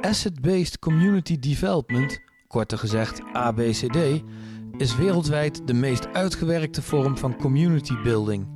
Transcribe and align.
Asset-Based 0.00 0.78
Community 0.78 1.38
Development, 1.38 2.20
korter 2.46 2.78
gezegd 2.78 3.20
ABCD, 3.32 4.22
is 4.76 4.96
wereldwijd 4.96 5.66
de 5.66 5.72
meest 5.72 6.06
uitgewerkte 6.12 6.82
vorm 6.82 7.18
van 7.18 7.36
community 7.36 7.94
building. 8.02 8.46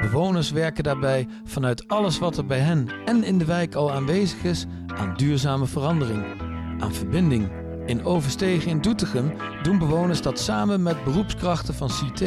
Bewoners 0.00 0.50
werken 0.50 0.84
daarbij 0.84 1.28
vanuit 1.44 1.88
alles 1.88 2.18
wat 2.18 2.36
er 2.36 2.46
bij 2.46 2.58
hen 2.58 2.88
en 3.04 3.24
in 3.24 3.38
de 3.38 3.44
wijk 3.44 3.74
al 3.74 3.92
aanwezig 3.92 4.44
is 4.44 4.66
aan 4.86 5.14
duurzame 5.16 5.66
verandering, 5.66 6.24
aan 6.78 6.94
verbinding. 6.94 7.50
In 7.86 8.04
Overstegen 8.04 8.70
in 8.70 8.80
Doetinchem 8.80 9.32
doen 9.62 9.78
bewoners 9.78 10.22
dat 10.22 10.38
samen 10.38 10.82
met 10.82 11.04
beroepskrachten 11.04 11.74
van 11.74 11.88
CT, 11.88 12.22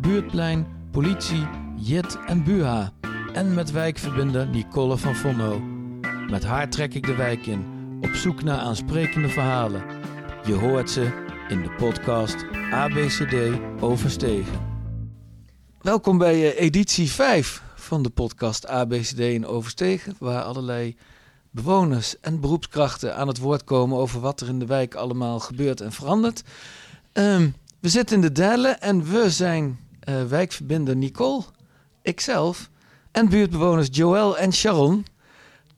Buurtplein, 0.00 0.66
politie, 0.90 1.46
JIT 1.76 2.18
en 2.26 2.44
BUHA. 2.44 2.92
En 3.32 3.54
met 3.54 3.70
wijkverbinder 3.70 4.48
Nicole 4.48 4.96
van 4.96 5.14
Vonno. 5.14 5.60
Met 6.30 6.44
haar 6.44 6.68
trek 6.68 6.94
ik 6.94 7.06
de 7.06 7.14
wijk 7.14 7.46
in, 7.46 7.71
zoek 8.22 8.42
naar 8.42 8.58
aansprekende 8.58 9.28
verhalen. 9.28 9.82
Je 10.44 10.54
hoort 10.54 10.90
ze 10.90 11.24
in 11.48 11.62
de 11.62 11.70
podcast 11.70 12.36
ABCD 12.70 13.34
Overstegen. 13.80 14.60
Welkom 15.80 16.18
bij 16.18 16.34
eh, 16.34 16.60
editie 16.60 17.10
5 17.10 17.62
van 17.74 18.02
de 18.02 18.10
podcast 18.10 18.66
ABCD 18.66 19.18
in 19.18 19.46
Overstegen, 19.46 20.16
waar 20.18 20.42
allerlei 20.42 20.96
bewoners 21.50 22.20
en 22.20 22.40
beroepskrachten 22.40 23.16
aan 23.16 23.28
het 23.28 23.38
woord 23.38 23.64
komen 23.64 23.98
over 23.98 24.20
wat 24.20 24.40
er 24.40 24.48
in 24.48 24.58
de 24.58 24.66
wijk 24.66 24.94
allemaal 24.94 25.40
gebeurt 25.40 25.80
en 25.80 25.92
verandert. 25.92 26.42
Ehm, 27.12 27.48
we 27.80 27.88
zitten 27.88 28.16
in 28.16 28.22
de 28.22 28.32
derde 28.32 28.68
en 28.68 29.04
we 29.04 29.30
zijn 29.30 29.78
uh, 30.08 30.24
wijkverbinder 30.24 30.96
Nicole, 30.96 31.42
ikzelf 32.02 32.70
en 33.10 33.28
buurtbewoners 33.28 33.88
Joël 33.90 34.38
en 34.38 34.52
Sharon. 34.52 35.04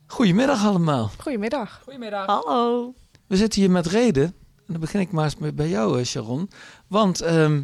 Goedemiddag 0.07 0.65
allemaal. 0.65 1.09
Goedemiddag. 1.17 1.81
Goedemiddag. 1.83 2.25
Hallo. 2.25 2.93
We 3.27 3.37
zitten 3.37 3.61
hier 3.61 3.71
met 3.71 3.85
reden. 3.85 4.23
En 4.23 4.63
dan 4.65 4.79
begin 4.79 4.99
ik 4.99 5.11
maar 5.11 5.23
eens 5.23 5.53
bij 5.53 5.69
jou, 5.69 5.99
eh, 5.99 6.05
Sharon. 6.05 6.49
Want 6.87 7.21
ehm, 7.21 7.63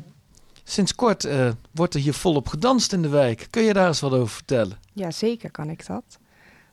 sinds 0.64 0.95
kort 0.95 1.25
uh, 1.25 1.52
wordt 1.72 1.94
er 1.94 2.00
hier 2.00 2.14
volop 2.14 2.48
gedanst 2.48 2.94
in 2.94 3.02
de 3.02 3.09
wijk. 3.09 3.48
Kun 3.50 3.61
je 3.64 3.73
daar 3.73 3.88
eens 3.88 4.00
wat 4.00 4.11
over 4.11 4.30
vertellen? 4.30 4.78
Ja, 4.94 5.11
zeker 5.11 5.52
kan 5.52 5.70
ik 5.70 5.86
dat. 5.86 6.20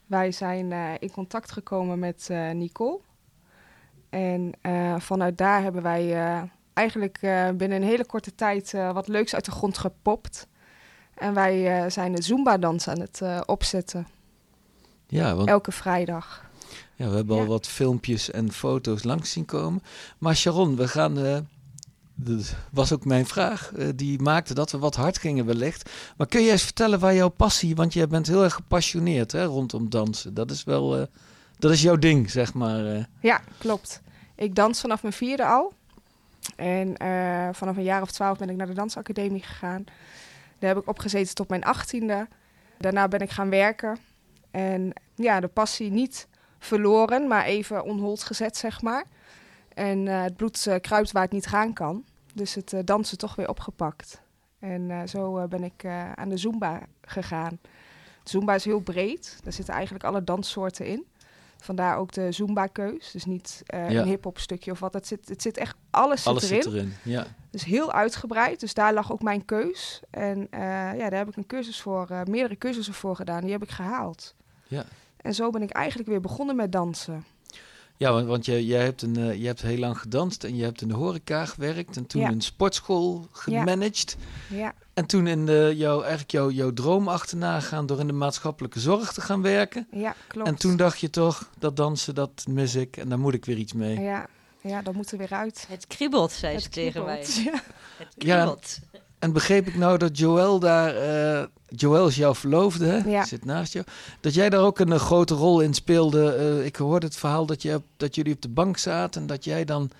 Wij 0.06 0.33
zijn 0.33 0.70
uh, 0.70 0.92
in 0.98 1.10
contact 1.10 1.52
gekomen 1.52 1.98
met 1.98 2.28
Nicole. 2.53 3.00
En 4.10 4.53
vanuit 4.98 5.38
daar 5.38 5.62
hebben 5.62 5.82
wij 5.82 6.12
eigenlijk 6.72 7.19
binnen 7.56 7.72
een 7.82 7.88
hele 7.88 8.06
korte 8.06 8.34
tijd 8.34 8.72
wat 8.72 9.08
leuks 9.08 9.34
uit 9.34 9.44
de 9.44 9.50
grond 9.50 9.78
gepopt. 9.78 10.47
En 11.14 11.34
wij 11.34 11.91
zijn 11.91 12.14
de 12.14 12.22
Zumba-dans 12.22 12.88
aan 12.88 13.00
het 13.00 13.22
opzetten. 13.47 14.06
Ja, 15.09 15.34
want... 15.34 15.48
Elke 15.48 15.73
vrijdag. 15.73 16.47
Ja, 16.95 17.09
we 17.09 17.17
hebben 17.17 17.39
al 17.39 17.47
wat 17.47 17.67
filmpjes 17.67 18.31
en 18.31 18.53
foto's 18.53 19.03
langs 19.03 19.33
zien 19.33 19.45
komen. 19.45 19.83
Maar 20.19 20.37
Sharon, 20.37 20.77
we 20.77 20.89
gaan. 20.89 21.19
Uh, 21.19 21.39
dat 22.15 22.55
was 22.70 22.92
ook 22.92 23.05
mijn 23.05 23.27
vraag. 23.27 23.73
Uh, 23.77 23.89
die 23.95 24.20
maakte 24.20 24.55
dat 24.55 24.70
we 24.70 24.78
wat 24.78 24.97
hard 24.97 25.19
gingen 25.19 25.47
wellicht. 25.47 25.91
Maar 26.17 26.27
kun 26.27 26.42
je 26.42 26.50
eens 26.50 26.62
vertellen 26.62 26.98
waar 26.98 27.15
jouw 27.15 27.28
passie... 27.28 27.75
Want 27.75 27.92
jij 27.92 28.09
bent 28.09 28.27
heel 28.27 28.45
erg 28.45 28.55
gepassioneerd 28.55 29.33
hè, 29.33 29.45
rondom 29.45 29.91
dansen. 29.91 30.34
Dat 30.34 30.50
is 30.50 30.65
wel... 30.65 30.98
Uh, 30.98 31.05
dat 31.59 31.70
is 31.70 31.83
jouw 31.83 31.97
ding, 31.97 32.31
zeg 32.31 32.55
maar. 32.55 33.09
Ja, 33.20 33.41
klopt. 33.59 34.00
Ik 34.34 34.55
dans 34.55 34.81
vanaf 34.81 35.03
mijn 35.03 35.15
vierde 35.15 35.47
al. 35.47 35.72
En 36.56 36.95
vanaf 37.55 37.77
een 37.77 37.83
jaar 37.83 38.03
of 38.03 38.11
twaalf 38.11 38.39
ben 38.39 38.50
ik 38.50 38.56
naar 38.56 38.67
de 38.67 38.72
dansacademie 38.72 39.43
gegaan. 39.43 39.84
Daar 40.59 40.75
heb 40.75 40.83
ik 40.83 40.89
opgezeten 40.89 41.34
tot 41.34 41.48
mijn 41.48 41.65
achttiende. 41.65 42.28
Daarna 42.78 43.09
ben 43.09 43.20
ik 43.20 43.31
gaan 43.31 43.50
werken. 43.50 43.98
En 44.59 44.92
ja, 45.14 45.41
de 45.41 45.48
passie 45.48 45.91
niet 45.91 46.28
verloren, 46.59 47.28
maar 47.28 47.45
even 47.45 47.84
onhold 47.84 48.23
gezet, 48.23 48.56
zeg 48.56 48.83
maar. 48.83 49.05
En 49.75 50.06
uh, 50.06 50.23
het 50.23 50.37
bloed 50.37 50.67
uh, 50.69 50.75
kruipt 50.81 51.12
waar 51.12 51.23
het 51.23 51.33
niet 51.33 51.47
gaan 51.47 51.73
kan. 51.73 52.05
Dus 52.34 52.55
het 52.55 52.73
uh, 52.73 52.81
dansen 52.84 53.19
toch 53.19 53.34
weer 53.34 53.48
opgepakt. 53.48 54.23
En 54.59 55.09
zo 55.09 55.49
ben 55.49 55.65
ik 55.65 55.84
aan 56.15 56.28
de 56.28 56.37
Zumba 56.37 56.81
gegaan. 57.03 57.59
Zumba 58.22 58.55
is 58.55 58.65
heel 58.65 58.81
breed. 58.81 59.38
Daar 59.43 59.53
zitten 59.53 59.75
eigenlijk 59.75 60.05
alle 60.05 60.25
danssoorten 60.25 60.87
in. 60.87 61.06
Vandaar 61.56 61.97
ook 61.97 62.12
de 62.12 62.32
Zumba-keus. 62.32 63.11
Dus 63.11 63.25
niet 63.25 63.62
ja. 63.66 63.88
een 63.88 64.06
hip-hop 64.06 64.38
stukje 64.38 64.71
of 64.71 64.81
wat. 64.81 64.93
Het 64.93 65.06
zit, 65.06 65.28
het 65.28 65.43
zit 65.43 65.56
echt, 65.56 65.77
alles, 65.91 66.27
alles 66.27 66.47
zit 66.47 66.50
erin. 66.50 66.62
Zit 66.62 66.72
erin. 66.72 66.93
Ja. 67.03 67.27
Dus 67.50 67.65
heel 67.65 67.93
uitgebreid. 67.93 68.61
Dus 68.61 68.75
daar 68.75 68.94
lag 68.94 69.12
ook 69.12 69.22
mijn 69.22 69.44
keus. 69.44 70.03
En 70.11 70.49
ja, 70.50 71.11
daar 71.11 71.19
heb 71.19 71.28
ik 71.28 71.37
een 71.37 71.47
cursus 71.47 71.81
voor, 71.81 72.09
meerdere 72.25 72.59
cursussen 72.59 72.94
voor 72.94 73.16
gedaan. 73.16 73.41
Die 73.41 73.53
heb 73.53 73.62
ik 73.62 73.71
gehaald. 73.71 74.34
Ja. 74.69 74.84
En 75.17 75.34
zo 75.34 75.51
ben 75.51 75.62
ik 75.62 75.71
eigenlijk 75.71 76.09
weer 76.09 76.21
begonnen 76.21 76.56
met 76.56 76.73
dansen. 76.73 77.25
Ja, 77.97 78.12
want, 78.12 78.27
want 78.27 78.45
jij, 78.47 78.62
jij 78.62 78.83
hebt, 78.84 79.03
een, 79.03 79.19
uh, 79.19 79.34
je 79.34 79.47
hebt 79.47 79.62
heel 79.62 79.79
lang 79.79 79.99
gedanst 79.99 80.45
en 80.45 80.56
je 80.56 80.65
hebt 80.65 80.81
in 80.81 80.89
de 80.89 80.95
horeca 80.95 81.45
gewerkt 81.47 81.97
en 81.97 82.06
toen 82.06 82.21
Ja. 82.21 82.29
een 82.29 82.41
sportschool 82.41 83.27
gemanaged. 83.33 84.17
Ja, 84.49 84.75
En 84.95 85.06
toen 85.06 85.27
in 85.27 85.47
de, 85.47 85.73
jouw, 85.77 86.01
eigenlijk 86.01 86.31
jouw, 86.31 86.51
jouw 86.51 86.73
droom 86.73 87.09
achterna 87.09 87.61
gaan 87.61 87.87
door 87.87 88.01
in 88.01 88.06
de 88.06 88.12
maatschappelijke 88.12 88.81
zorg 88.81 89.12
te 89.12 89.21
gaan 89.21 89.43
werken. 89.43 89.87
ja 89.91 90.15
klopt. 90.27 90.49
En 90.49 90.55
toen 90.55 90.77
dacht 90.77 90.99
je 91.00 91.11
toch, 91.11 91.50
dat 91.59 91.77
dansen, 91.77 92.15
dat 92.15 92.45
mis 92.49 92.75
ik 92.75 92.97
en 92.97 93.09
daar 93.09 93.19
moet 93.19 93.35
ik 93.35 93.45
weer 93.45 93.56
iets 93.56 93.73
mee. 93.73 94.00
Ja, 94.00 94.27
ja, 94.61 94.83
dat 94.83 94.95
moet 94.95 95.11
er 95.12 95.19
weer 95.19 95.33
uit. 95.33 95.65
Het 95.69 95.87
kriebelt, 95.87 96.33
zei 96.33 96.55
Het 96.55 96.62
ze 96.62 96.69
tegen 96.69 97.05
mij. 97.05 97.19
kriebelt, 97.25 97.45
Ja. 97.45 97.62
Het 98.05 98.15
Ja. 98.93 99.00
En 99.19 99.33
begreep 99.33 99.67
ik 99.67 99.77
nou 99.77 99.99
dat 99.99 100.19
Joël 100.19 100.59
daar, 100.59 100.97
eh 100.97 101.47
Joël 101.69 102.06
is 102.06 102.17
jouw 102.17 102.34
verloofde, 102.34 102.87
hè? 102.87 103.11
Ja. 103.11 103.25
zit 103.25 103.45
naast 103.45 103.73
jou, 103.73 103.87
dat 104.21 104.34
jij 104.34 104.51
daar 104.51 104.61
ook 104.61 104.79
een, 104.79 104.93
eh, 104.93 104.99
grote 104.99 105.34
rol 105.34 105.61
in 105.61 105.75
speelde. 105.75 106.34
Eh, 106.34 106.65
ik 106.65 106.77
hoorde 106.77 107.06
het 107.06 107.17
verhaal 107.17 107.47
dat, 107.47 107.62
je, 107.62 107.83
dat 107.97 108.15
jullie 108.15 108.34
op 108.34 108.43
de 108.43 108.49
bank 108.49 108.77
zaten 108.77 109.21
en 109.21 109.27
dat 109.27 109.45
jij 109.45 109.65
dan 109.65 109.91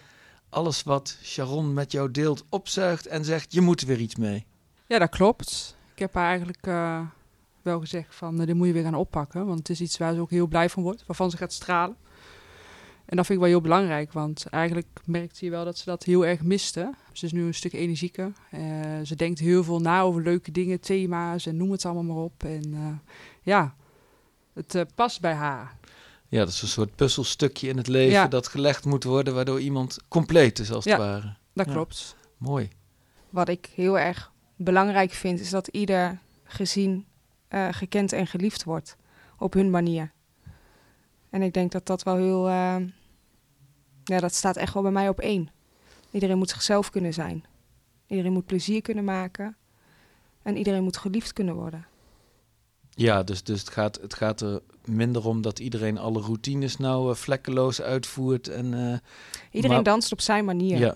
alles 0.49 0.83
wat 0.83 1.17
Sharon 1.23 1.75
met 1.75 1.93
jou 1.93 2.11
deelt 2.11 2.45
opzuigt 2.49 3.07
en 3.07 3.25
zegt, 3.25 3.53
je 3.53 3.61
moet 3.61 3.81
er 3.81 3.87
weer 3.87 4.01
iets 4.01 4.17
mee. 4.17 4.47
Ja, 4.87 4.99
dat 4.99 5.11
klopt. 5.11 5.77
Ik 5.93 5.99
heb 5.99 6.15
haar 6.15 6.29
eigenlijk 6.29 6.67
eh, 6.67 7.01
wel 7.63 7.81
gezegd 7.81 8.15
van, 8.15 8.41
uh, 8.41 8.47
dit 8.47 8.57
moet 8.57 8.67
je 8.67 8.73
weer 8.73 8.83
gaan 8.83 8.95
oppakken. 8.95 9.47
Want 9.47 9.59
het 9.59 9.69
is 9.69 9.81
iets 9.81 9.99
waar 9.99 10.15
ze 10.15 10.21
ook 10.21 10.31
heel 10.31 10.47
blij 10.47 10.71
van 10.71 10.83
wordt, 10.83 11.05
waarvan 11.07 11.31
ze 11.31 11.37
gaat 11.37 11.53
stralen. 11.53 11.97
En 13.09 13.17
dat 13.17 13.27
vind 13.27 13.39
ik 13.39 13.45
wel 13.45 13.55
heel 13.55 13.61
belangrijk, 13.61 14.13
want 14.13 14.47
eigenlijk 14.47 14.87
merkte 15.05 15.45
je 15.45 15.51
wel 15.51 15.65
dat 15.65 15.79
ze 15.79 15.85
dat 15.85 16.05
heel 16.05 16.27
erg 16.27 16.43
miste. 16.43 16.95
Ze 17.13 17.27
is 17.27 17.33
nu 17.33 17.47
een 17.47 17.55
stuk 17.55 17.73
energieker. 17.73 18.33
Eh, 18.51 18.61
ze 19.05 19.15
denkt 19.17 19.39
heel 19.39 19.65
veel 19.65 19.81
na 19.81 20.01
over 20.01 20.23
leuke 20.23 20.51
dingen, 20.51 20.81
thema's 20.81 21.47
en 21.47 21.57
noem 21.57 21.71
het 21.71 21.85
allemaal 21.85 22.03
maar 22.15 22.25
op. 22.25 22.45
En 22.45 22.75
eh, 22.75 23.13
ja, 23.43 23.75
het 24.55 24.75
eh, 24.75 24.83
past 24.95 25.21
bij 25.21 25.33
haar. 25.33 25.77
Ja, 26.29 26.39
dat 26.39 26.49
is 26.49 26.63
een 26.63 26.69
soort 26.69 26.95
puzzelstukje 26.97 27.69
in 27.69 27.77
het 27.77 27.87
leven 27.87 28.13
Ja. 28.13 28.27
dat 28.27 28.49
gelegd 28.49 28.85
moet 28.85 29.05
worden, 29.05 29.35
waardoor 29.35 29.61
iemand 29.61 29.97
compleet 30.09 30.59
is 30.59 30.73
als 30.73 30.85
Ja. 30.85 30.91
het 30.91 31.01
ware. 31.01 31.35
Dat 31.53 31.67
Ja. 31.67 31.73
klopt. 31.73 32.17
Mooi. 32.37 32.69
Wat 33.31 33.49
ik 33.49 33.71
heel 33.75 33.99
erg 33.99 34.33
belangrijk 34.57 35.11
vind, 35.13 35.41
is 35.41 35.51
dat 35.51 35.67
ieder 35.69 36.19
gezien, 36.45 37.07
eh, 37.49 37.69
gekend 37.71 38.13
en 38.13 38.27
geliefd 38.27 38.65
wordt. 38.65 38.97
Op 39.39 39.53
hun 39.53 39.71
manier. 39.71 40.13
En 41.31 41.43
ik 41.43 41.53
denk 41.55 41.73
dat 41.73 41.87
dat 41.87 42.03
wel 42.03 42.17
heel... 42.17 42.49
eh, 42.49 42.77
ja, 44.05 44.19
dat 44.21 44.35
staat 44.35 44.57
echt 44.57 44.75
wel 44.75 44.83
bij 44.83 44.93
mij 44.93 45.09
op 45.09 45.21
één. 45.21 45.51
Iedereen 46.11 46.39
moet 46.39 46.51
zichzelf 46.51 46.91
kunnen 46.91 47.15
zijn. 47.15 47.45
Iedereen 48.07 48.33
moet 48.33 48.47
plezier 48.47 48.83
kunnen 48.83 49.05
maken. 49.05 49.57
En 50.43 50.57
iedereen 50.57 50.83
moet 50.83 50.97
geliefd 50.97 51.33
kunnen 51.33 51.55
worden. 51.55 51.87
Ja, 52.91 53.23
dus, 53.23 53.43
dus 53.43 53.61
het, 53.61 53.71
gaat, 53.71 53.99
het 54.01 54.15
gaat 54.15 54.41
er 54.41 54.61
minder 54.85 55.27
om 55.27 55.43
dat 55.43 55.59
iedereen 55.59 55.99
alle 55.99 56.21
routines 56.21 56.77
nou 56.77 57.11
eh, 57.11 57.17
vlekkeloos 57.17 57.81
uitvoert. 57.83 58.49
En, 58.49 58.75
eh, 58.75 58.99
Iedereen 59.51 59.77
Maar- 59.77 59.85
danst 59.85 60.13
op 60.13 60.21
zijn 60.21 60.45
manier. 60.45 60.79
ja. 60.79 60.95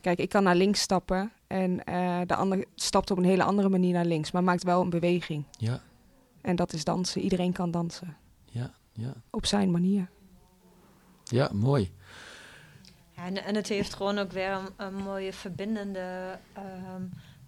Kijk, 0.00 0.18
ik 0.18 0.28
kan 0.28 0.42
naar 0.42 0.56
links 0.56 0.80
stappen 0.80 1.32
en 1.46 1.76
de 2.26 2.34
ander 2.34 2.64
stapt 2.74 3.10
op 3.10 3.18
een 3.18 3.24
hele 3.24 3.42
andere 3.42 3.68
manier 3.68 3.92
naar 3.92 4.04
links, 4.04 4.30
maar 4.30 4.44
maakt 4.44 4.62
wel 4.64 4.80
een 4.80 4.90
beweging. 4.90 5.44
Ja, 5.58 5.80
En 6.40 6.56
dat 6.56 6.72
is 6.72 6.84
dansen. 6.84 7.20
Iedereen 7.20 7.52
kan 7.52 7.70
dansen 7.70 8.16
ja, 8.92 9.12
op 9.30 9.46
zijn 9.46 9.70
manier. 9.70 10.08
Ja, 11.24 11.50
mooi. 11.52 11.92
Ja, 13.16 13.24
en, 13.24 13.44
en 13.44 13.54
het 13.54 13.68
heeft 13.68 13.94
gewoon 13.94 14.18
ook 14.18 14.32
weer 14.32 14.50
een, 14.50 14.86
een 14.86 14.94
mooie 14.94 15.32
verbindende 15.32 16.38
ehm, 16.52 17.02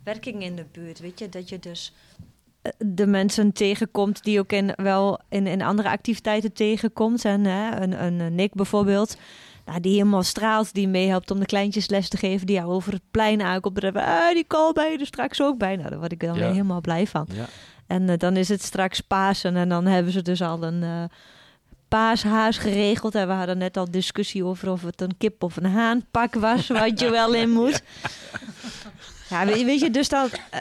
werking 0.04 0.42
in 0.42 0.56
de 0.56 0.66
buurt. 0.72 0.98
Weet 0.98 1.18
je, 1.18 1.28
dat 1.28 1.48
je 1.48 1.58
dus 1.58 1.92
eh, 2.62 2.72
de 2.78 3.06
mensen 3.06 3.52
tegenkomt 3.52 4.22
die 4.24 4.38
ook 4.38 4.52
in, 4.52 4.72
wel 4.76 5.20
in, 5.28 5.46
in 5.46 5.62
andere 5.62 5.88
activiteiten 5.88 6.52
tegenkomt. 6.52 7.24
En 7.24 7.44
hè, 7.44 7.80
een, 7.80 8.04
een, 8.04 8.34
Nick 8.34 8.54
bijvoorbeeld, 8.54 9.16
nou, 9.66 9.80
die 9.80 9.92
helemaal 9.92 10.22
straalt, 10.22 10.74
die 10.74 10.88
meehelpt 10.88 11.30
om 11.30 11.38
de 11.40 11.46
kleintjes 11.46 11.88
les 11.88 12.08
te 12.08 12.16
geven, 12.16 12.46
die 12.46 12.56
jou 12.56 12.70
over 12.70 12.92
het 12.92 13.10
plein 13.10 13.42
aankomt. 13.42 13.84
En 13.84 13.96
ah, 13.96 14.32
die 14.32 14.46
call 14.46 14.72
ben 14.72 14.90
je 14.92 14.98
er 14.98 15.06
straks 15.06 15.42
ook 15.42 15.58
bij. 15.58 15.76
Nou, 15.76 15.88
daar 15.90 15.98
word 15.98 16.12
ik 16.12 16.20
dan 16.20 16.34
Ja. 16.34 16.40
weer 16.40 16.50
helemaal 16.50 16.80
blij 16.80 17.06
van. 17.06 17.26
Ja. 17.32 17.46
En 17.86 18.08
eh, 18.08 18.18
dan 18.18 18.36
is 18.36 18.48
het 18.48 18.62
straks 18.62 19.00
Pasen 19.00 19.56
en 19.56 19.68
dan 19.68 19.86
hebben 19.86 20.12
ze 20.12 20.22
dus 20.22 20.42
al 20.42 20.62
een 20.62 20.82
eh 20.82 21.04
paashaas 21.98 22.58
geregeld. 22.58 23.14
En 23.14 23.26
we 23.26 23.32
hadden 23.32 23.58
net 23.58 23.76
al 23.76 23.90
discussie 23.90 24.44
over 24.44 24.70
of 24.70 24.82
het 24.82 25.00
een 25.00 25.16
kip 25.18 25.42
of 25.42 25.56
een 25.56 25.64
haanpak 25.66 26.34
was, 26.34 26.66
wat 26.68 27.00
je 27.00 27.10
wel 27.10 27.34
in 27.34 27.50
moest. 27.50 27.82
Ja, 29.28 29.46
weet, 29.46 29.64
weet 29.64 29.80
je, 29.80 29.90
dus 29.90 30.08
dan... 30.08 30.28
eh, 30.50 30.60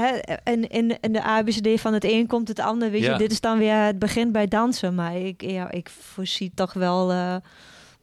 hè, 0.00 0.18
in, 0.52 0.68
in, 0.68 1.00
in 1.00 1.12
de 1.12 1.22
ABCD 1.22 1.80
van 1.80 1.92
het 1.92 2.04
een 2.04 2.26
komt 2.26 2.48
het 2.48 2.58
ander. 2.60 2.90
Weet 2.90 3.02
Ja. 3.02 3.12
je, 3.12 3.18
dit 3.18 3.32
is 3.32 3.40
dan 3.40 3.58
weer 3.58 3.74
het 3.74 3.98
begin 3.98 4.32
bij 4.32 4.48
dansen. 4.48 4.94
Maar 4.94 5.16
ik, 5.16 5.42
ja, 5.42 5.70
ik 5.70 5.88
voorzie 6.00 6.52
toch 6.54 6.72
wel, 6.72 7.10
eh, 7.10 7.36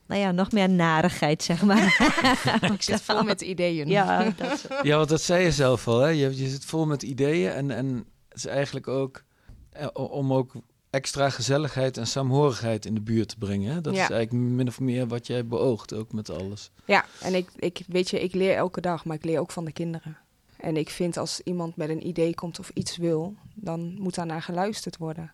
nou 0.08 0.22
ja, 0.22 0.32
nog 0.32 0.52
meer 0.52 0.70
narigheid, 0.70 1.44
zeg 1.44 1.62
maar. 1.64 2.14
Ik 2.74 2.82
zit 2.82 3.02
vol 3.02 3.24
met 3.24 3.42
ideeën. 3.42 3.88
ja, 3.88 4.24
dat, 4.38 4.68
Ja, 4.82 4.98
want 4.98 5.10
dat 5.10 5.22
zei 5.22 5.44
je 5.44 5.52
zelf 5.52 5.88
al, 5.88 6.00
hè? 6.00 6.08
Je, 6.10 6.38
je 6.38 6.48
zit 6.50 6.66
vol 6.66 6.86
met 6.86 7.04
ideeën 7.04 7.52
en, 7.52 7.72
en 7.72 7.88
het 8.30 8.38
is 8.38 8.46
eigenlijk 8.46 8.88
ook 8.88 9.24
eh, 9.72 9.88
om 9.94 10.34
ook 10.34 10.54
extra 10.92 11.30
gezelligheid 11.30 11.98
en 11.98 12.08
saamhorigheid 12.08 12.86
in 12.86 12.94
de 12.94 13.02
buurt 13.02 13.28
te 13.28 13.38
brengen. 13.38 13.74
Hè? 13.74 13.82
Dat 13.82 13.96
Ja. 13.96 14.04
is 14.04 14.10
eigenlijk 14.10 14.46
min 14.50 14.68
of 14.68 14.80
meer 14.80 15.08
wat 15.08 15.28
jij 15.28 15.46
beoogt, 15.46 15.94
ook 15.94 16.14
met 16.14 16.30
alles. 16.30 16.72
Ja, 16.86 17.06
en 17.22 17.34
ik, 17.36 17.50
ik 17.56 17.84
weet 17.88 18.10
je, 18.10 18.20
ik 18.22 18.34
leer 18.34 18.56
elke 18.56 18.82
dag, 18.82 19.06
maar 19.06 19.16
ik 19.16 19.24
leer 19.26 19.40
ook 19.40 19.52
van 19.52 19.66
de 19.66 19.72
kinderen. 19.72 20.18
En 20.58 20.78
ik 20.78 20.90
vind 20.90 21.18
als 21.18 21.42
iemand 21.44 21.76
met 21.76 21.90
een 21.90 22.08
idee 22.08 22.36
komt 22.36 22.60
of 22.60 22.70
iets 22.74 22.98
wil, 22.98 23.36
dan 23.54 23.96
moet 24.00 24.16
daarnaar 24.16 24.42
geluisterd 24.42 24.98
worden. 24.98 25.32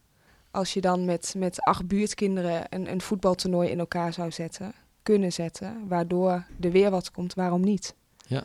Als 0.51 0.73
je 0.73 0.81
dan 0.81 1.05
met, 1.05 1.33
met 1.37 1.61
acht 1.61 1.87
buurtkinderen 1.87 2.65
een, 2.69 2.91
een 2.91 3.01
voetbaltoernooi 3.01 3.69
in 3.69 3.79
elkaar 3.79 4.13
zou 4.13 4.31
zetten, 4.31 4.73
kunnen 5.03 5.33
zetten, 5.33 5.87
waardoor 5.87 6.45
er 6.61 6.71
weer 6.71 6.89
wat 6.89 7.11
komt, 7.11 7.33
waarom 7.33 7.61
niet? 7.61 7.95
Ja, 8.27 8.43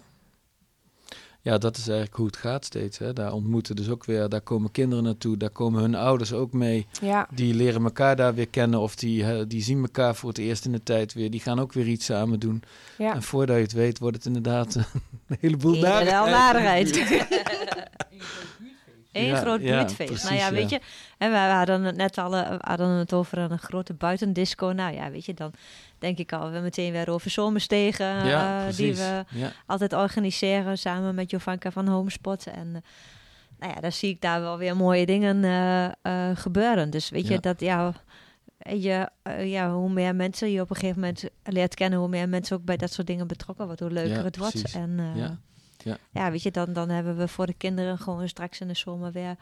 dat 1.43 1.77
is 1.77 1.87
eigenlijk 1.89 2.17
hoe 2.17 2.27
het 2.27 2.37
gaat 2.37 2.65
steeds. 2.65 2.99
Hè? 2.99 3.13
Daar 3.13 3.33
ontmoeten 3.33 3.77
dus 3.77 3.89
ook 3.89 4.05
weer, 4.05 4.29
daar 4.29 4.41
komen 4.41 4.71
kinderen 4.71 5.05
naartoe, 5.05 5.37
daar 5.37 5.51
komen 5.51 5.81
hun 5.81 5.95
ouders 5.95 6.33
ook 6.33 6.53
mee. 6.53 6.87
Ja, 7.01 7.29
Die 7.35 7.55
leren 7.55 7.83
elkaar 7.85 8.17
daar 8.17 8.35
weer 8.35 8.49
kennen 8.49 8.81
of 8.81 8.97
die, 8.97 9.25
hè, 9.25 9.47
die 9.47 9.63
zien 9.63 9.81
elkaar 9.83 10.15
voor 10.15 10.29
het 10.29 10.39
eerst 10.39 10.65
in 10.65 10.73
de 10.73 10.83
tijd 10.83 11.13
weer. 11.15 11.31
Die 11.31 11.41
gaan 11.41 11.61
ook 11.61 11.73
weer 11.73 11.87
iets 11.87 12.05
samen 12.05 12.41
doen. 12.41 12.63
ja. 12.99 13.15
En 13.15 13.23
voordat 13.23 13.57
je 13.57 13.63
het 13.63 13.73
weet, 13.73 13.99
wordt 13.99 14.17
het 14.17 14.27
inderdaad 14.27 14.75
een 15.29 15.37
heleboel 15.41 15.79
narigheid. 15.81 16.31
narigheid. 16.31 16.97
Eén 19.13 19.25
Ja, 19.27 19.37
groot 19.41 19.61
ja, 19.63 19.77
buurtfeest. 19.77 19.99
nou 19.99 20.21
precies, 20.21 20.39
ja, 20.41 20.47
ja. 20.47 20.53
weet 20.53 20.71
je, 20.71 20.81
en 21.19 21.31
we 21.31 21.37
hadden 21.37 21.83
het 21.85 21.97
net 21.97 22.19
al 22.19 22.37
eh, 22.37 22.51
we 22.51 22.57
hadden 22.61 22.89
het 22.89 23.13
over 23.13 23.39
een 23.39 23.59
grote 23.59 23.95
buitendisco. 23.95 24.67
Nou 24.73 24.95
ja, 24.95 25.11
weet 25.11 25.25
je, 25.25 25.35
dan 25.35 25.53
denk 26.03 26.19
ik 26.19 26.33
al 26.33 26.51
we 26.51 26.59
meteen 26.59 26.93
weer 26.93 27.11
over 27.11 27.31
zomerstegen. 27.31 28.07
Ja, 28.27 28.67
eh, 28.67 28.75
die 28.77 28.95
we 28.95 29.25
Ja. 29.29 29.53
altijd 29.67 29.93
organiseren 29.93 30.79
samen 30.79 31.15
met 31.15 31.31
Jovanka 31.31 31.71
van 31.71 31.89
Homespot. 31.89 32.47
En 32.47 32.75
eh, 32.75 32.83
nou 33.59 33.73
ja, 33.75 33.81
dan 33.81 33.93
zie 33.93 34.09
ik 34.11 34.21
daar 34.21 34.41
wel 34.41 34.59
weer 34.59 34.77
mooie 34.77 35.07
dingen 35.07 35.45
eh, 36.03 36.31
gebeuren. 36.35 36.91
Dus 36.91 37.09
weet 37.11 37.27
je, 37.27 37.41
dat 37.41 37.61
ja, 37.61 37.93
je, 38.75 39.09
ja, 39.45 39.73
hoe 39.73 39.91
meer 39.93 40.15
mensen 40.15 40.51
je 40.51 40.61
op 40.61 40.71
een 40.71 40.77
gegeven 40.77 41.01
moment 41.01 41.25
leert 41.43 41.75
kennen, 41.75 41.99
hoe 41.99 42.09
meer 42.09 42.29
mensen 42.29 42.57
ook 42.57 42.65
bij 42.65 42.77
dat 42.77 42.93
soort 42.93 43.07
dingen 43.07 43.27
betrokken 43.27 43.67
worden, 43.67 43.87
hoe 43.87 43.95
leuker 43.97 44.25
het 44.25 44.37
wordt. 44.37 44.53
precies. 44.61 44.75
En 44.75 45.01
Ja. 45.15 45.39
Ja. 46.13 46.31
weet 46.31 46.43
je, 46.43 46.51
dan, 46.51 46.73
dan 46.73 46.89
hebben 46.89 47.17
we 47.17 47.29
voor 47.29 47.47
de 47.47 47.55
kinderen 47.55 47.99
gewoon 47.99 48.29
straks 48.29 48.61
in 48.61 48.69
de 48.69 48.75
zomer 48.75 49.13
weer, 49.13 49.37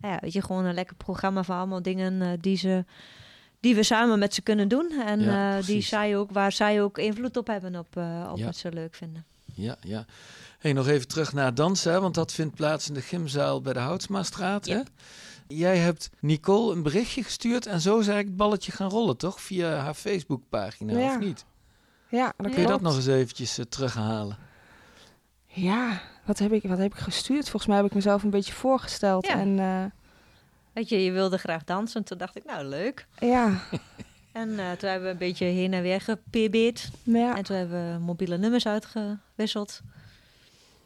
nou 0.00 0.12
ja, 0.14 0.18
weet 0.20 0.32
je, 0.32 0.42
gewoon 0.42 0.64
een 0.64 0.74
lekker 0.74 0.96
programma 0.96 1.42
van 1.42 1.56
allemaal 1.56 1.82
dingen 1.82 2.40
die 2.40 2.56
ze 2.56 2.84
die 3.64 3.74
we 3.74 3.82
samen 3.82 4.18
met 4.18 4.34
ze 4.34 4.42
kunnen 4.42 4.68
doen. 4.68 5.02
En 5.06 5.20
Ja, 5.20 5.58
eh, 5.58 5.64
die 5.64 5.80
zij 5.82 6.16
ook, 6.16 6.30
waar 6.30 6.52
zij 6.52 6.82
ook 6.82 6.98
invloed 6.98 7.36
op 7.36 7.46
hebben 7.46 7.76
op, 7.76 7.96
eh, 7.96 8.28
op 8.32 8.38
Ja. 8.38 8.44
wat 8.44 8.56
ze 8.56 8.72
leuk 8.72 8.94
vinden. 8.94 9.24
Ja, 9.54 9.76
ja. 9.80 10.04
Hey, 10.58 10.72
nog 10.72 10.88
even 10.88 11.08
terug 11.08 11.32
naar 11.32 11.54
dansen, 11.54 11.92
hè, 11.92 12.00
want 12.00 12.14
dat 12.14 12.32
vindt 12.32 12.54
plaats 12.54 12.88
in 12.88 12.94
de 12.94 13.00
gymzaal 13.00 13.60
bij 13.60 13.72
de. 13.72 13.80
Hè? 13.80 14.74
Ja. 14.74 14.82
Jij 15.48 15.76
hebt 15.78 16.10
Nicole 16.20 16.74
een 16.74 16.82
berichtje 16.82 17.22
gestuurd 17.22 17.66
en 17.66 17.80
zo 17.80 17.90
is 17.90 17.96
eigenlijk 18.06 18.26
het 18.28 18.36
balletje 18.36 18.72
gaan 18.72 18.90
rollen, 18.90 19.16
toch? 19.16 19.40
Via 19.40 19.74
haar 19.76 19.94
Facebookpagina, 19.94 20.98
Ja. 20.98 21.14
of 21.14 21.18
niet? 21.18 21.44
Ja, 22.08 22.32
dat 22.36 22.52
Kun 22.52 22.60
je 22.60 22.66
dat 22.68 22.80
nog 22.80 22.96
eens 22.96 23.06
eventjes 23.06 23.58
eh, 23.58 23.64
terughalen? 23.64 24.36
Ja, 25.46 26.00
wat 26.24 26.38
heb, 26.38 26.52
ik, 26.52 26.62
wat 26.62 26.78
heb 26.78 26.92
ik 26.94 26.98
gestuurd? 27.00 27.42
Volgens 27.48 27.66
mij 27.66 27.76
heb 27.76 27.86
ik 27.86 27.94
mezelf 27.94 28.22
een 28.22 28.30
beetje 28.30 28.52
voorgesteld. 28.52 29.26
Ja. 29.26 29.38
En 29.40 29.58
eh, 29.58 29.84
Weet 30.74 30.88
je, 30.88 31.04
je 31.04 31.12
wilde 31.12 31.38
graag 31.38 31.64
dansen. 31.64 32.04
Toen 32.04 32.18
dacht 32.18 32.36
ik, 32.36 32.44
nou 32.44 32.64
leuk. 32.64 33.06
ja, 33.18 33.60
En 34.32 34.48
eh, 34.58 34.70
toen 34.72 34.88
hebben 34.90 35.02
we 35.02 35.08
een 35.12 35.18
beetje 35.18 35.44
heen 35.44 35.72
en 35.72 35.82
weer 35.82 36.04
maar 37.04 37.20
ja, 37.20 37.36
En 37.36 37.42
toen 37.44 37.56
hebben 37.56 37.92
we 37.92 37.98
mobiele 37.98 38.38
nummers 38.38 38.66
uitgewisseld. 38.66 39.80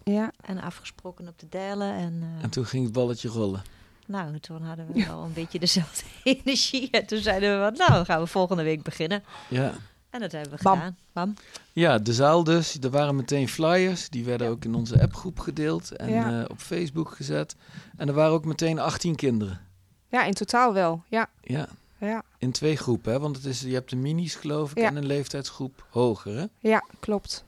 ja. 0.05 0.32
En 0.44 0.61
afgesproken 0.61 1.29
op 1.29 1.38
de 1.38 1.49
delen. 1.49 1.93
En, 1.94 2.20
eh, 2.37 2.43
En 2.44 2.50
toen 2.50 2.67
ging 2.67 2.85
het 2.85 2.93
balletje 2.93 3.29
rollen. 3.29 3.62
nou, 4.06 4.38
toen 4.38 4.62
hadden 4.62 4.87
we 4.93 5.05
wel 5.06 5.23
een 5.25 5.32
beetje 5.32 5.58
dezelfde 5.58 6.02
energie. 6.35 6.90
En 6.90 7.06
toen 7.06 7.19
zeiden 7.19 7.52
we, 7.52 7.58
wat, 7.58 7.76
nou, 7.88 8.05
gaan 8.05 8.20
we 8.20 8.26
volgende 8.26 8.62
week 8.62 8.82
beginnen. 8.82 9.23
Ja. 9.49 9.73
En 10.11 10.20
dat 10.20 10.32
hebben 10.32 10.50
we 10.56 10.62
Bam. 10.62 10.75
gedaan. 10.76 10.96
Bam. 11.12 11.35
ja, 11.73 11.99
de 11.99 12.12
zaal 12.14 12.44
dus. 12.44 12.76
Er 12.81 12.90
waren 12.90 13.17
meteen 13.17 13.49
flyers. 13.49 14.08
Die 14.08 14.25
werden 14.25 14.49
ook 14.49 14.64
in 14.64 14.75
onze 14.75 15.00
appgroep 15.02 15.38
gedeeld 15.38 15.90
en 15.96 16.11
Ja. 16.11 16.38
eh, 16.43 16.44
op 16.50 16.58
Facebook 16.58 17.11
gezet. 17.11 17.56
En 17.96 18.08
er 18.08 18.14
waren 18.14 18.32
ook 18.32 18.44
meteen 18.44 18.79
18 18.79 19.14
kinderen. 19.14 19.61
Ja, 20.09 20.25
in 20.25 20.35
totaal 20.35 20.73
wel. 20.75 21.03
Ja, 21.09 21.29
Ja, 21.43 21.69
ja, 21.99 22.23
in 22.39 22.53
twee 22.53 22.77
groepen, 22.77 23.13
hè? 23.13 23.19
want 23.21 23.37
het 23.37 23.45
is, 23.45 23.61
je 23.61 23.75
hebt 23.75 23.91
de 23.91 23.97
minis 23.97 24.35
geloof 24.35 24.71
ik 24.71 24.79
Ja. 24.79 24.87
en 24.89 24.97
een 24.97 25.07
leeftijdsgroep 25.07 25.87
hoger. 25.91 26.37
Hè? 26.37 26.45
ja, 26.59 26.85
klopt. 27.01 27.45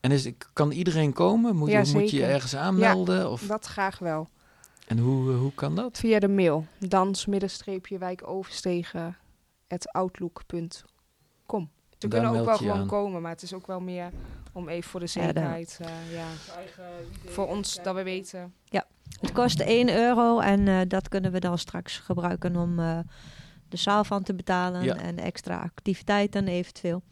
En 0.00 0.10
is, 0.12 0.30
kan 0.52 0.70
iedereen 0.70 1.12
komen? 1.12 1.56
Moet, 1.56 1.68
je, 1.70 1.74
Ja, 1.84 1.92
moet 1.92 2.10
je 2.10 2.24
ergens 2.26 2.56
aanmelden? 2.56 3.30
Of, 3.30 3.42
Dat 3.42 3.66
graag 3.66 3.98
wel. 3.98 4.28
en 4.86 4.98
hoe, 4.98 5.32
eh, 5.32 5.38
hoe 5.38 5.54
kan 5.54 5.74
dat? 5.76 5.98
Via 5.98 6.18
de 6.18 6.28
mail. 6.28 6.66
Dans 6.78 7.26
middenstreepje 7.26 7.98
wijk 7.98 8.26
overstegen 8.28 9.16
at 9.68 9.92
outlook.com. 9.92 11.70
Ze 11.98 12.08
Daar 12.08 12.20
kunnen 12.20 12.40
ook 12.40 12.46
wel 12.46 12.56
gewoon 12.56 12.78
aan. 12.78 12.86
komen, 12.86 13.22
maar 13.22 13.30
het 13.30 13.42
is 13.42 13.52
ook 13.54 13.66
wel 13.66 13.80
meer 13.80 14.10
om 14.52 14.68
even 14.68 14.90
voor 14.90 15.00
de 15.00 15.06
Ja, 15.14 15.22
zekerheid. 15.24 15.78
eh, 15.80 16.12
ja, 16.14 16.26
Voor 17.26 17.46
ons 17.48 17.78
dat 17.82 17.94
we 17.94 18.02
weten. 18.02 18.54
Het 19.20 19.32
kost 19.32 19.60
1 19.60 19.96
euro 19.96 20.38
en 20.40 20.68
eh, 20.68 20.80
dat 20.88 21.08
kunnen 21.08 21.32
we 21.32 21.40
dan 21.40 21.58
straks 21.58 21.98
gebruiken 21.98 22.56
om 22.56 22.78
eh, 22.78 22.98
de 23.68 23.76
zaal 23.76 24.04
van 24.04 24.22
te 24.22 24.34
betalen. 24.34 24.82
Ja. 24.82 24.96
En 24.96 25.18
extra 25.18 25.58
activiteiten 25.58 26.48
eventueel. 26.48 27.02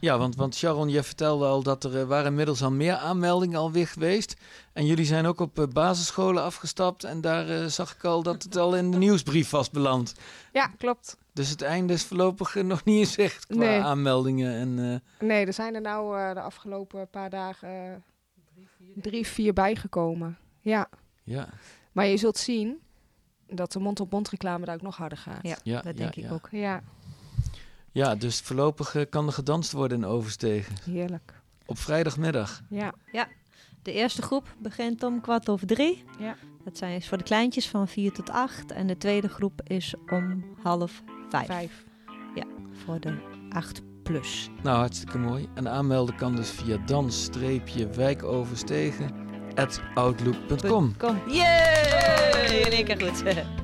Ja, 0.00 0.18
want, 0.18 0.36
want 0.36 0.54
Sharon, 0.54 0.88
je 0.88 1.02
vertelde 1.02 1.46
al 1.46 1.62
dat 1.62 1.84
er 1.84 2.00
eh, 2.00 2.06
waren 2.06 2.26
inmiddels 2.26 2.62
al 2.62 2.70
meer 2.70 2.94
aanmeldingen 2.94 3.58
alweer 3.58 3.86
geweest. 3.86 4.36
En 4.72 4.86
jullie 4.86 5.04
zijn 5.04 5.26
ook 5.26 5.40
op 5.40 5.66
basisscholen 5.72 6.42
afgestapt. 6.42 7.04
En 7.04 7.20
daar 7.20 7.70
zag 7.70 7.94
ik 7.94 8.04
al 8.04 8.22
dat 8.22 8.42
het 8.42 8.56
al 8.56 8.76
in 8.76 8.90
de 8.90 8.96
nieuwsbrief 9.06 9.50
was 9.50 9.70
beland. 9.70 10.14
Ja, 10.52 10.66
klopt. 10.66 11.16
Dus 11.32 11.50
het 11.50 11.62
einde 11.62 11.92
is 11.92 12.04
voorlopig 12.04 12.54
nog 12.54 12.84
niet 12.84 12.98
in 12.98 13.06
zicht 13.06 13.46
qua 13.46 13.56
Nee. 13.56 13.80
aanmeldingen. 13.80 14.54
En, 14.54 15.02
eh, 15.18 15.26
Nee, 15.28 15.46
er 15.46 15.52
zijn 15.52 15.74
er 15.74 15.80
nou 15.80 16.18
eh, 16.18 16.34
de 16.34 16.40
afgelopen 16.40 17.08
paar 17.10 17.30
dagen 17.30 17.68
eh, 17.68 17.92
drie, 18.94 19.26
vier 19.26 19.52
bijgekomen. 19.52 20.38
Ja, 20.60 20.88
ja, 21.24 21.48
maar 21.92 22.06
je 22.06 22.16
zult 22.16 22.36
zien 22.38 22.78
dat 23.48 23.72
de 23.72 23.78
mond-op-mond 23.78 24.28
reclame 24.28 24.64
daar 24.64 24.74
ook 24.74 24.82
nog 24.82 24.96
harder 24.96 25.18
gaat. 25.18 25.42
Ja. 25.42 25.56
ja, 25.62 25.80
Dat 25.80 25.84
ja, 25.84 25.92
denk 25.92 26.14
ik 26.14 26.24
ja. 26.24 26.30
ook. 26.30 26.48
Ja, 26.50 26.82
Ja, 27.92 28.14
dus 28.14 28.40
voorlopig 28.40 28.94
eh, 28.94 29.04
kan 29.10 29.26
er 29.26 29.32
gedanst 29.32 29.72
worden 29.72 29.98
in 29.98 30.04
Overstegen. 30.04 30.74
heerlijk. 30.84 31.34
Op 31.66 31.78
vrijdagmiddag. 31.78 32.62
Ja, 32.68 32.92
De 33.82 33.92
eerste 33.92 34.22
groep 34.22 34.54
begint 34.58 35.02
om 35.02 35.20
kwart 35.20 35.48
over 35.48 35.66
drie. 35.66 36.04
Ja. 36.18 36.36
Dat 36.64 36.78
zijn 36.78 36.94
is 36.96 37.08
voor 37.08 37.18
de 37.18 37.24
kleintjes 37.24 37.68
van 37.68 37.88
vier 37.88 38.12
tot 38.12 38.30
acht. 38.30 38.72
En 38.72 38.86
de 38.86 38.96
tweede 38.96 39.28
groep 39.28 39.60
is 39.64 39.94
om 40.10 40.44
half 40.62 41.02
vijf. 41.28 41.46
vijf. 41.46 41.84
Voor 42.84 43.00
de 43.00 43.18
acht 43.50 43.82
plus. 44.02 44.48
Nou, 44.62 44.76
hartstikke 44.78 45.18
mooi. 45.18 45.48
En 45.54 45.68
aanmelden 45.68 46.16
kan 46.16 46.36
dus 46.36 46.50
via 46.50 46.76
dans-wijkoverstegen 46.86 49.10
at 49.54 49.80
outlook.com. 49.94 50.94
Yay! 51.26 52.62
In 52.64 52.72
één 52.72 52.84
keer 52.84 53.00
goed. 53.02 53.22